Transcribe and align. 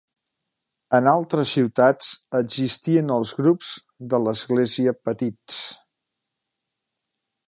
En 0.99 1.07
altres 1.09 1.51
ciutats 1.57 2.07
existien 2.39 3.13
els 3.17 3.33
grups 3.41 3.69
de 4.15 4.23
l'església 4.23 4.97
petits. 5.11 5.61